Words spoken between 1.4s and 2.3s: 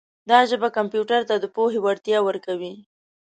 پوهې وړتیا